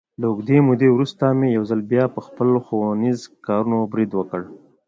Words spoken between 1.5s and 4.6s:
یو ځل بیا، په خپلو ښوونیزو کارونو برید وکړ.